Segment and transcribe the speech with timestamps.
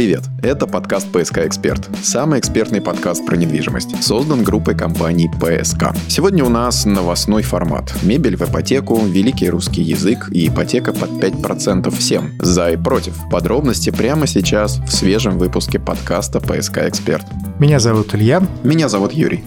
[0.00, 0.22] Привет!
[0.42, 1.86] Это подкаст «ПСК Эксперт».
[2.02, 4.02] Самый экспертный подкаст про недвижимость.
[4.02, 5.94] Создан группой компаний «ПСК».
[6.08, 7.92] Сегодня у нас новостной формат.
[8.02, 12.32] Мебель в ипотеку, великий русский язык и ипотека под 5% всем.
[12.40, 13.14] За и против.
[13.30, 17.26] Подробности прямо сейчас в свежем выпуске подкаста «ПСК Эксперт».
[17.58, 18.42] Меня зовут Илья.
[18.64, 19.44] Меня зовут Юрий.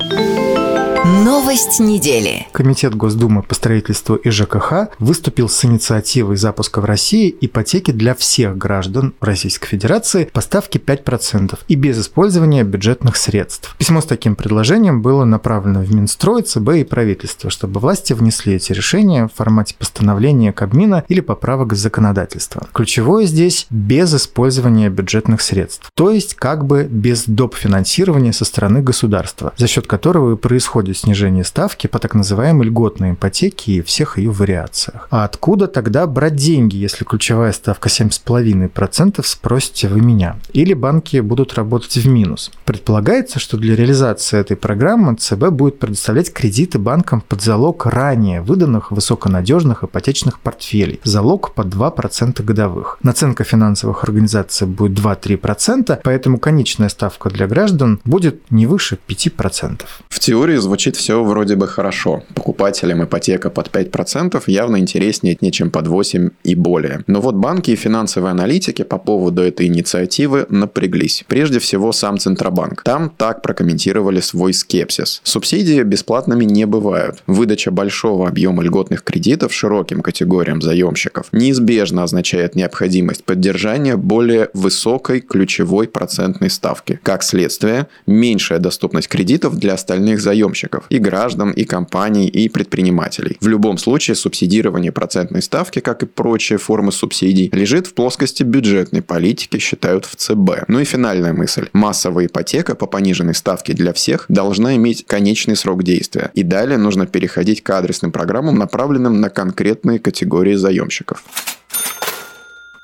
[1.06, 2.48] Новость недели.
[2.54, 8.58] Комитет Госдумы по строительству и ЖКХ выступил с инициативой запуска в России ипотеки для всех
[8.58, 13.76] граждан Российской Федерации по ставке 5% и без использования бюджетных средств.
[13.78, 18.72] Письмо с таким предложением было направлено в Минстрой, ЦБ и правительство, чтобы власти внесли эти
[18.72, 22.70] решения в формате постановления Кабмина или поправок законодательства.
[22.72, 27.56] Ключевое здесь– без использования бюджетных средств, то есть как бы без доп.
[27.56, 32.68] финансирования со стороны государства, за счет которого и происходит происходит снижение ставки по так называемой
[32.68, 35.08] льготной ипотеке и всех ее вариациях.
[35.12, 40.36] А откуда тогда брать деньги, если ключевая ставка 7,5%, спросите вы меня?
[40.54, 42.52] Или банки будут работать в минус?
[42.66, 48.92] Предполагается, что для реализации этой программы ЦБ будет предоставлять кредиты банкам под залог ранее выданных
[48.92, 51.00] высоконадежных ипотечных портфелей.
[51.04, 52.98] Залог под 2% годовых.
[53.04, 59.82] Наценка финансовых организаций будет 2-3%, поэтому конечная ставка для граждан будет не выше 5%.
[60.10, 62.24] В теории звучит звучит все вроде бы хорошо.
[62.36, 67.04] Покупателям ипотека под 5% явно интереснее, чем под 8 и более.
[67.08, 71.24] Но вот банки и финансовые аналитики по поводу этой инициативы напряглись.
[71.28, 72.84] Прежде всего сам Центробанк.
[72.84, 75.22] Там так прокомментировали свой скепсис.
[75.24, 77.24] Субсидии бесплатными не бывают.
[77.28, 85.88] Выдача большого объема льготных кредитов широким категориям заемщиков неизбежно означает необходимость поддержания более высокой ключевой
[85.88, 87.00] процентной ставки.
[87.04, 93.38] Как следствие, меньшая доступность кредитов для остальных заемщиков заемщиков, и граждан, и компаний, и предпринимателей.
[93.42, 99.02] В любом случае субсидирование процентной ставки, как и прочие формы субсидий, лежит в плоскости бюджетной
[99.02, 100.68] политики, считают в ЦБ.
[100.68, 101.70] Ну и финальная мысль.
[101.74, 106.32] Массовая ипотека по пониженной ставке для всех должна иметь конечный срок действия.
[106.34, 111.24] И далее нужно переходить к адресным программам, направленным на конкретные категории заемщиков.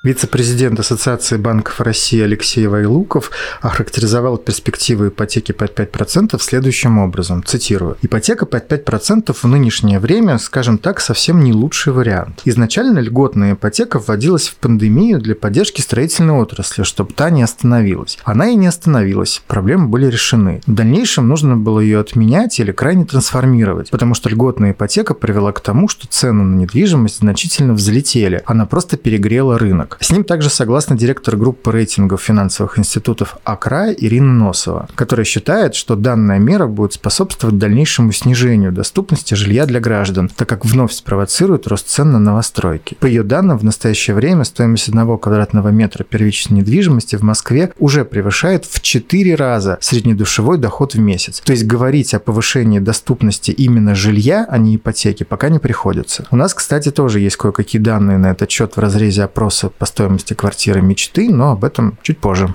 [0.02, 8.46] Вице-президент Ассоциации банков России Алексей Вайлуков охарактеризовал перспективы ипотеки под 5% следующим образом, цитирую, «Ипотека
[8.46, 12.44] под 5% в нынешнее время, скажем так, совсем не лучший вариант.
[12.46, 18.20] Изначально льготная ипотека вводилась в пандемию для поддержки строительной отрасли, чтобы та не остановилась.
[18.24, 20.62] Она и не остановилась, проблемы были решены.
[20.66, 25.60] В дальнейшем нужно было ее отменять или крайне трансформировать, потому что льготная ипотека привела к
[25.60, 29.98] тому, что цены на недвижимость значительно взлетели, она просто перегрела рынок рынок.
[30.02, 35.96] С ним также согласна директор группы рейтингов финансовых институтов АКРА Ирина Носова, которая считает, что
[35.96, 41.88] данная мера будет способствовать дальнейшему снижению доступности жилья для граждан, так как вновь спровоцирует рост
[41.88, 42.96] цен на новостройки.
[43.00, 48.06] По ее данным, в настоящее время стоимость одного квадратного метра первичной недвижимости в Москве уже
[48.06, 51.42] превышает в 4 раза среднедушевой доход в месяц.
[51.42, 56.26] То есть говорить о повышении доступности именно жилья, а не ипотеки, пока не приходится.
[56.32, 60.34] У нас, кстати, тоже есть кое-какие данные на этот счет в разрезе опроса по стоимости
[60.34, 62.54] квартиры мечты, но об этом чуть позже.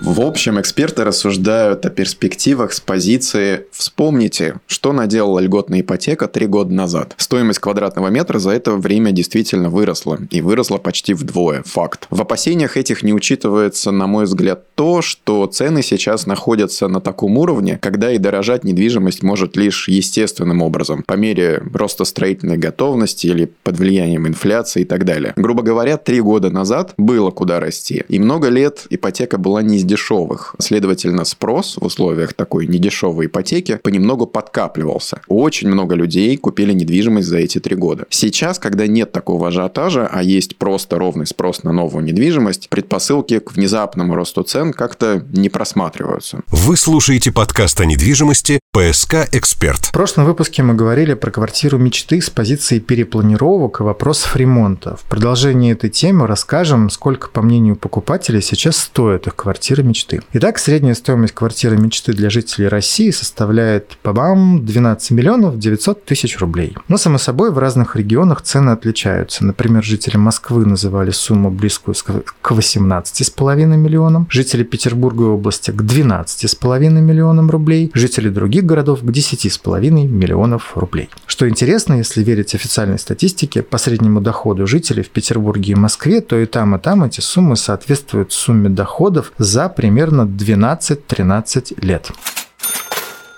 [0.00, 6.72] В общем, эксперты рассуждают о перспективах с позиции «Вспомните, что наделала льготная ипотека три года
[6.72, 7.14] назад.
[7.16, 10.18] Стоимость квадратного метра за это время действительно выросла.
[10.30, 11.62] И выросла почти вдвое.
[11.64, 12.06] Факт.
[12.10, 17.36] В опасениях этих не учитывается, на мой взгляд, то, что цены сейчас находятся на таком
[17.36, 23.50] уровне, когда и дорожать недвижимость может лишь естественным образом, по мере роста строительной готовности или
[23.64, 25.32] под влиянием инфляции и так далее.
[25.36, 28.04] Грубо говоря, три года назад было куда расти.
[28.08, 30.54] И много лет ипотека была не дешевых.
[30.60, 35.20] Следовательно, спрос в условиях такой недешевой ипотеки понемногу подкапливался.
[35.26, 38.06] Очень много людей купили недвижимость за эти три года.
[38.10, 43.52] Сейчас, когда нет такого ажиотажа, а есть просто ровный спрос на новую недвижимость, предпосылки к
[43.52, 46.42] внезапному росту цен как-то не просматриваются.
[46.48, 49.86] Вы слушаете подкаст о недвижимости «ПСК Эксперт».
[49.86, 54.96] В прошлом выпуске мы говорили про квартиру мечты с позиции перепланировок и вопросов ремонта.
[54.96, 60.20] В продолжении этой темы расскажем, сколько, по мнению покупателей, сейчас стоит их квартира квартиры мечты.
[60.32, 66.76] Итак, средняя стоимость квартиры мечты для жителей России составляет, по-бам, 12 миллионов 900 тысяч рублей.
[66.88, 69.44] Но, само собой, в разных регионах цены отличаются.
[69.44, 76.90] Например, жители Москвы называли сумму близкую к 18,5 миллионам, жители Петербурга и области к 12,5
[76.90, 81.08] миллионам рублей, жители других городов к 10,5 миллионов рублей.
[81.26, 86.36] Что интересно, если верить официальной статистике, по среднему доходу жителей в Петербурге и Москве, то
[86.36, 92.10] и там, и там эти суммы соответствуют сумме доходов за примерно 12-13 лет.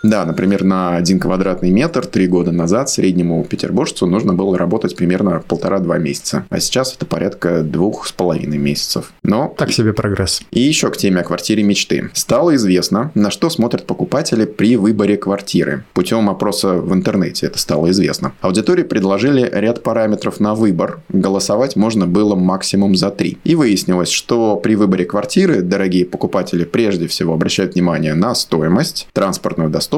[0.02, 5.42] Да, например, на один квадратный метр три года назад среднему петербуржцу нужно было работать примерно
[5.46, 6.46] полтора-два месяца.
[6.48, 9.12] А сейчас это порядка двух с половиной месяцев.
[9.22, 9.54] Но...
[9.56, 10.42] Так себе прогресс.
[10.50, 12.10] И еще к теме о квартире мечты.
[12.14, 15.84] Стало известно, на что смотрят покупатели при выборе квартиры.
[15.92, 18.32] Путем опроса в интернете это стало известно.
[18.40, 21.00] Аудитории предложили ряд параметров на выбор.
[21.10, 23.38] Голосовать можно было максимум за три.
[23.44, 29.68] И выяснилось, что при выборе квартиры дорогие покупатели прежде всего обращают внимание на стоимость, транспортную
[29.68, 29.89] доступность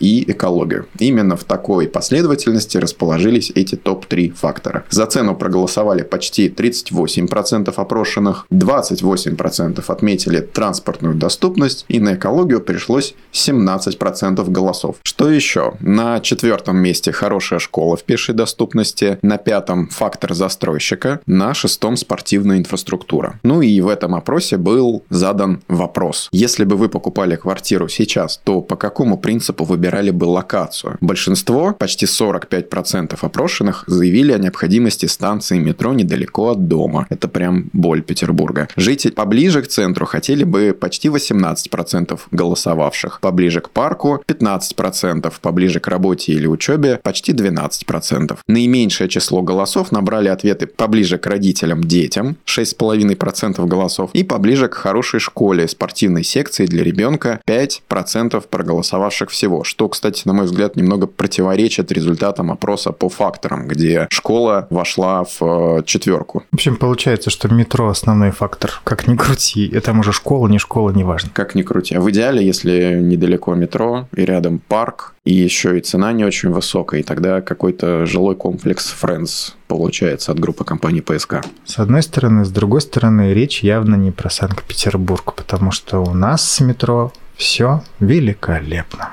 [0.00, 0.86] и экологию.
[0.98, 4.84] Именно в такой последовательности расположились эти топ-3 фактора.
[4.90, 14.50] За цену проголосовали почти 38% опрошенных, 28% отметили транспортную доступность и на экологию пришлось 17%
[14.50, 14.96] голосов.
[15.02, 15.74] Что еще?
[15.80, 22.58] На четвертом месте хорошая школа в пешей доступности, на пятом фактор застройщика, на шестом спортивная
[22.58, 23.40] инфраструктура.
[23.42, 26.28] Ну и в этом опросе был задан вопрос.
[26.32, 30.96] Если бы вы покупали квартиру сейчас, то по какому принципу выбирали бы локацию?
[31.00, 37.06] Большинство, почти 45% опрошенных, заявили о необходимости станции метро недалеко от дома.
[37.10, 38.68] Это прям боль Петербурга.
[38.76, 43.20] Жить поближе к центру хотели бы почти 18% голосовавших.
[43.20, 48.38] Поближе к парку 15%, поближе к работе или учебе почти 12%.
[48.46, 55.20] Наименьшее число голосов набрали ответы поближе к родителям, детям 6,5% голосов и поближе к хорошей
[55.20, 59.64] школе, спортивной секции для ребенка 5% проголосовавших всего.
[59.64, 65.38] Что, кстати, на мой взгляд, немного противоречит результатам опроса по факторам, где школа вошла в
[65.40, 66.44] э, четверку.
[66.50, 68.80] В общем, получается, что метро основной фактор.
[68.84, 71.30] Как ни крути, это уже школа, не школа, не важно.
[71.32, 71.94] Как ни крути.
[71.94, 76.50] А в идеале, если недалеко метро и рядом парк, и еще и цена не очень
[76.50, 81.44] высокая, и тогда какой-то жилой комплекс Friends получается от группы компании ПСК.
[81.66, 86.50] С одной стороны, с другой стороны, речь явно не про Санкт-Петербург, потому что у нас
[86.50, 89.10] с метро все великолепно.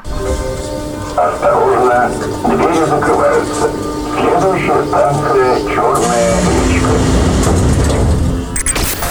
[1.16, 2.12] Осторожно,
[2.44, 3.69] двери закрываются.
[4.18, 6.89] Следующая станция «Черная речка»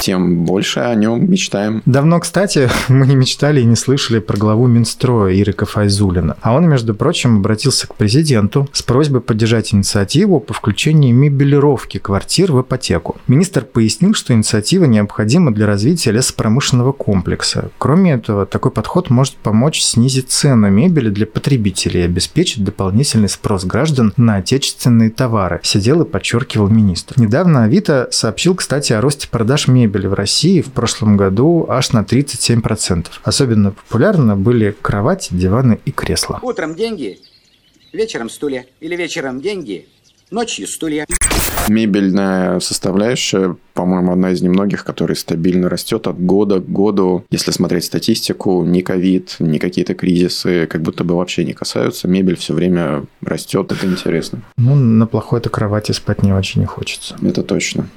[0.05, 1.81] тем больше о нем мечтаем.
[1.87, 6.37] Давно, кстати, мы не мечтали и не слышали про главу Минстроя Ирика Файзулина.
[6.43, 12.53] А он, между прочим, обратился к президенту с просьбой поддержать инициативу по включению мебелировки квартир
[12.53, 13.17] в ипотеку.
[13.29, 17.71] Министр пояснил, что инициатива необходима для развития лесопромышленного комплекса.
[17.79, 23.65] Кроме этого, такой подход может помочь снизить цену мебели для потребителей и обеспечить дополнительный спрос
[23.65, 27.19] граждан на отечественные товары, сидел и подчеркивал министр.
[27.19, 31.93] Недавно Авито сообщил, кстати, о росте продаж мебели мебели в России в прошлом году аж
[31.93, 33.07] на 37%.
[33.23, 36.41] Особенно популярны были кровати, диваны и кресла.
[36.43, 37.19] Утром деньги,
[37.93, 38.67] вечером стулья.
[38.81, 39.87] Или вечером деньги,
[40.31, 41.07] ночью стулья.
[41.69, 47.25] Мебельная составляющая, по-моему, одна из немногих, которая стабильно растет от года к году.
[47.31, 52.07] Если смотреть статистику, ни ковид, ни какие-то кризисы как будто бы вообще не касаются.
[52.07, 54.43] Мебель все время растет, это интересно.
[54.59, 57.17] Ну, на плохой-то кровати спать не очень не хочется.
[57.23, 57.89] Это точно.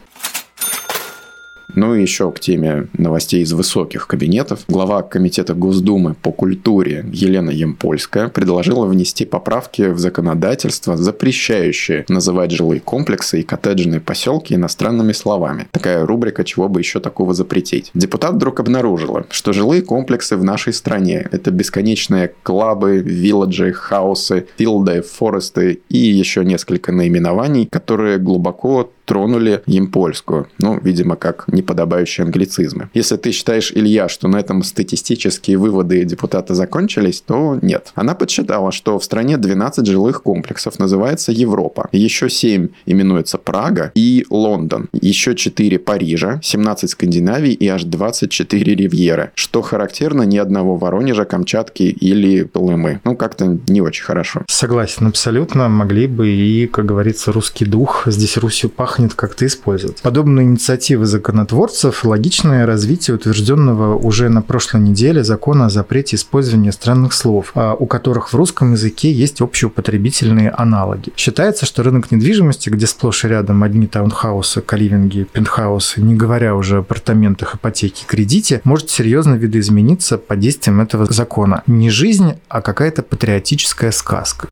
[1.78, 4.62] Ну и еще к теме новостей из высоких кабинетов.
[4.68, 12.80] Глава Комитета Госдумы по культуре Елена Емпольская предложила внести поправки в законодательство, запрещающие называть жилые
[12.80, 15.68] комплексы и коттеджные поселки иностранными словами.
[15.70, 17.92] Такая рубрика «Чего бы еще такого запретить?».
[17.94, 25.04] Депутат вдруг обнаружила, что жилые комплексы в нашей стране– это бесконечные клабы, вилладжи, хаусы, филды,
[25.04, 30.48] форесты и еще несколько наименований, которые глубоко тронули Емпольскую.
[30.60, 32.90] Ну, видимо, как неподобающие англицизмы.
[32.94, 37.94] Если ты считаешь, Илья, что на этом статистические выводы депутата закончились, то нет.
[37.96, 41.88] Она подсчитала, что в стране 12 жилых комплексов называется Европа.
[41.94, 44.90] Еще 7 именуется Прага и Лондон.
[44.92, 49.32] Еще 4 Парижа, 17 Скандинавии и аж 24 Ривьеры.
[49.36, 53.00] Что характерно ни одного Воронежа, Камчатки или Колымы.
[53.06, 54.44] Ну, как-то не очень хорошо.
[54.50, 55.70] Согласен, абсолютно.
[55.70, 60.02] Могли бы и, как говорится, русский дух здесь Русью пахнет пахнет, как-то использовать.
[60.02, 67.14] Подобные инициативы законотворцев– логичное развитие утвержденного уже на прошлой неделе закона о запрете использования странных
[67.14, 71.12] слов, а у которых в русском языке есть общеупотребительные аналоги.
[71.16, 76.78] Считается, что рынок недвижимости, где сплошь и рядом одни таунхаусы, каливинги, пентхаусы, не говоря уже
[76.78, 81.64] о апартаментах, ипотеке, кредите, может серьезно видоизмениться под действием этого закона.
[81.68, 84.50] Не жизнь, а какая-то патриотическая сказка.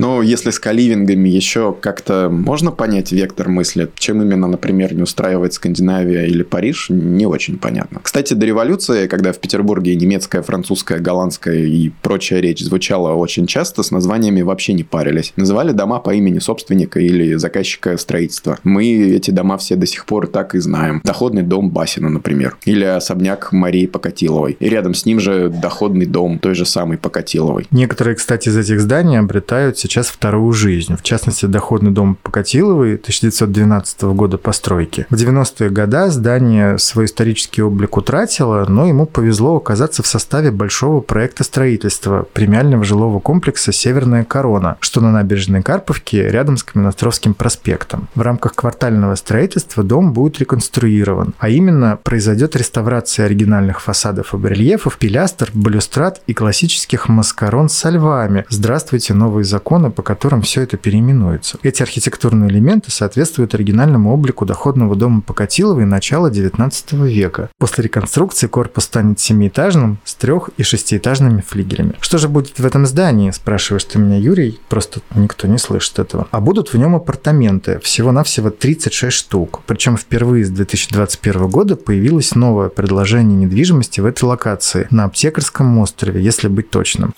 [0.00, 5.52] Но если с каливингами еще как-то можно понять вектор мысли, чем именно, например, не устраивает
[5.52, 8.00] Скандинавия или Париж, не очень понятно.
[8.02, 13.82] Кстати, до революции, когда в Петербурге немецкая, французская, голландская и прочая речь звучала очень часто,
[13.82, 15.34] с названиями вообще не парились.
[15.36, 18.58] Называли дома по имени собственника или заказчика строительства.
[18.64, 21.02] Мы эти дома все до сих пор так и знаем.
[21.04, 22.56] Доходный дом Басина, например.
[22.64, 24.56] Или особняк Марии Покатиловой.
[24.60, 27.66] И рядом с ним же доходный дом той же самой Покатиловой.
[27.70, 30.96] Некоторые, кстати, из этих зданий обретают сейчас вторую жизнь.
[30.96, 35.06] В частности, доходный дом Покатиловой 1912 года постройки.
[35.10, 41.00] В 90-е годы здание свой исторический облик утратило, но ему повезло оказаться в составе большого
[41.00, 48.08] проекта строительства премиального жилого комплекса «Северная корона», что на набережной Карповки рядом с Каменостровским проспектом.
[48.14, 54.98] В рамках квартального строительства дом будет реконструирован, а именно произойдет реставрация оригинальных фасадов и барельефов,
[54.98, 58.44] пилястр, балюстрат и классических маскарон со львами.
[58.48, 61.58] Здравствуйте, новые законы, по которым все это переименуется.
[61.62, 67.50] Эти архитектурные элементы соответствуют оригинальному облику доходного дома Покатиловой начала 19 века.
[67.58, 71.94] После реконструкции корпус станет семиэтажным с трех- и шестиэтажными флигелями.
[72.00, 74.58] Что же будет в этом здании, спрашиваешь ты меня, Юрий?
[74.68, 76.26] Просто никто не слышит этого.
[76.32, 79.60] А будут в нем апартаменты, всего-навсего 36 штук.
[79.66, 86.22] Причем впервые с 2021 года появилось новое предложение недвижимости в этой локации на Аптекарском острове,
[86.22, 87.14] если быть точным.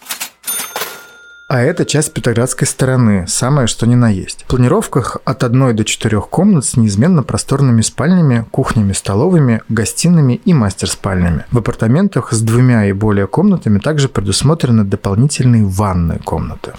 [1.52, 4.44] А это часть Петроградской стороны, самое что ни на есть.
[4.44, 10.54] В планировках от одной до четырех комнат с неизменно просторными спальнями, кухнями, столовыми, гостиными и
[10.54, 11.44] мастер-спальнями.
[11.50, 16.72] В апартаментах с двумя и более комнатами также предусмотрены дополнительные ванные комнаты.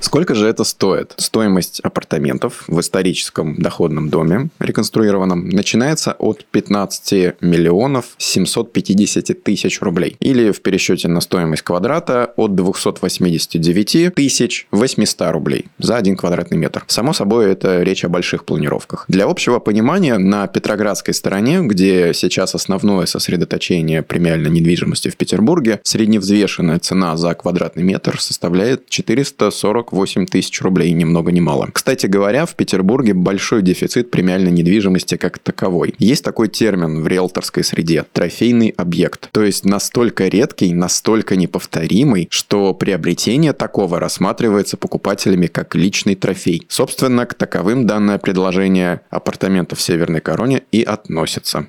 [0.00, 1.14] Сколько же это стоит?
[1.18, 10.16] Стоимость апартаментов в историческом доходном доме, реконструированном, начинается от 15 миллионов 750 тысяч рублей.
[10.20, 16.84] Или в пересчете на стоимость квадрата от 289 тысяч 800 рублей за один квадратный метр.
[16.86, 19.04] Само собой, это речь о больших планировках.
[19.08, 26.78] Для общего понимания, на Петроградской стороне, где сейчас основное сосредоточение премиальной недвижимости в Петербурге, средневзвешенная
[26.78, 31.68] цена за квадратный метр составляет 440 48 тысяч рублей, ни много ни мало.
[31.72, 35.94] Кстати говоря, в Петербурге большой дефицит премиальной недвижимости как таковой.
[35.98, 39.30] Есть такой термин в риэлторской среде– трофейный объект.
[39.32, 46.62] То есть настолько редкий, настолько неповторимый, что приобретение такого рассматривается покупателями как личный трофей.
[46.68, 51.66] Собственно, к таковым данное предложение апартаментов в Северной Короне и относится.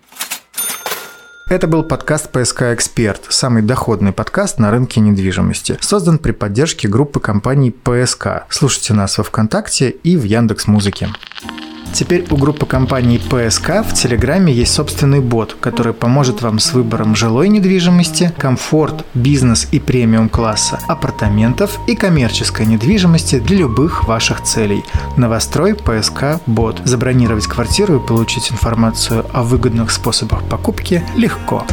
[1.51, 5.77] Это был подкаст «ПСК Эксперт», самый доходный подкаст на рынке недвижимости.
[5.81, 8.45] Создан при поддержке группы компаний «ПСК».
[8.49, 11.09] Слушайте нас во Вконтакте и в Яндекс Музыке.
[11.93, 17.15] Теперь у группы компаний ПСК в Телеграме есть собственный бот, который поможет вам с выбором
[17.15, 24.83] жилой недвижимости, комфорт, бизнес и премиум класса, апартаментов и коммерческой недвижимости для любых ваших целей.
[25.17, 26.81] Новострой ПСК Бот.
[26.85, 31.65] Забронировать квартиру и получить информацию о выгодных способах покупки легко.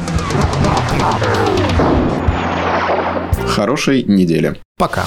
[3.46, 4.56] Хорошей недели.
[4.76, 5.06] Пока.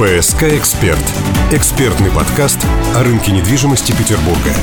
[0.00, 0.98] ПСК «Эксперт»–
[1.52, 2.58] экспертный подкаст
[2.96, 4.54] о рынке недвижимости Петербурга.